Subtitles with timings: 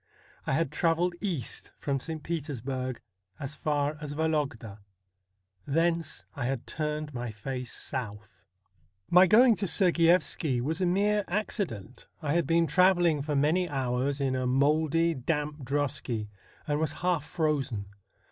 [0.47, 2.23] I had travelled east from St.
[2.23, 2.99] Petersburg
[3.39, 4.79] as far as Vologda;
[5.67, 8.43] thence I had turned my face south.
[9.11, 12.07] My going to Sergiyevski was a mere accident.
[12.19, 16.29] I had been travelling for many hours in a mouldy, damp drosky,
[16.65, 17.85] and was half frozen.